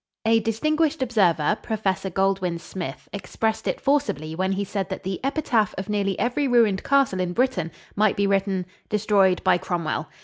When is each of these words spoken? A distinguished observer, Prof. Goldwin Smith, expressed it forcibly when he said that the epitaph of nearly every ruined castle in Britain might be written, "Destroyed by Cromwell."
A 0.25 0.39
distinguished 0.39 1.03
observer, 1.03 1.55
Prof. 1.61 1.83
Goldwin 2.11 2.57
Smith, 2.59 3.07
expressed 3.13 3.67
it 3.67 3.79
forcibly 3.79 4.33
when 4.33 4.53
he 4.53 4.63
said 4.63 4.89
that 4.89 5.03
the 5.03 5.19
epitaph 5.23 5.75
of 5.77 5.89
nearly 5.89 6.17
every 6.17 6.47
ruined 6.47 6.81
castle 6.81 7.19
in 7.19 7.33
Britain 7.33 7.71
might 7.95 8.17
be 8.17 8.25
written, 8.25 8.65
"Destroyed 8.89 9.43
by 9.43 9.59
Cromwell." 9.59 10.07